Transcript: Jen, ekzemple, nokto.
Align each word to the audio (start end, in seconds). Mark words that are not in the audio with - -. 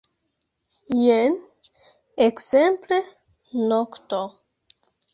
Jen, 1.03 1.37
ekzemple, 2.27 2.99
nokto. 3.71 4.21